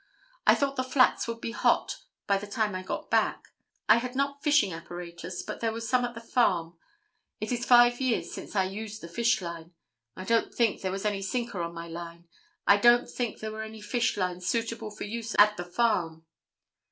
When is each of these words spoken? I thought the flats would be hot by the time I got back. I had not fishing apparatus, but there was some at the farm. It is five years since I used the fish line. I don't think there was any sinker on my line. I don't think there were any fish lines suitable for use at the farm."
I 0.47 0.55
thought 0.55 0.77
the 0.77 0.83
flats 0.83 1.27
would 1.27 1.41
be 1.41 1.51
hot 1.51 1.97
by 2.25 2.39
the 2.39 2.47
time 2.47 2.73
I 2.73 2.81
got 2.81 3.11
back. 3.11 3.49
I 3.87 3.97
had 3.97 4.15
not 4.15 4.41
fishing 4.41 4.73
apparatus, 4.73 5.43
but 5.43 5.59
there 5.59 5.71
was 5.71 5.87
some 5.87 6.03
at 6.03 6.15
the 6.15 6.19
farm. 6.21 6.75
It 7.39 7.51
is 7.51 7.67
five 7.67 8.01
years 8.01 8.31
since 8.33 8.55
I 8.55 8.63
used 8.63 9.01
the 9.01 9.07
fish 9.07 9.43
line. 9.43 9.73
I 10.15 10.23
don't 10.23 10.51
think 10.55 10.81
there 10.81 10.89
was 10.91 11.05
any 11.05 11.21
sinker 11.21 11.61
on 11.61 11.75
my 11.75 11.87
line. 11.87 12.27
I 12.65 12.77
don't 12.77 13.07
think 13.07 13.41
there 13.41 13.51
were 13.51 13.61
any 13.61 13.79
fish 13.79 14.17
lines 14.17 14.47
suitable 14.47 14.89
for 14.89 15.03
use 15.03 15.35
at 15.37 15.55
the 15.55 15.65
farm." 15.65 16.25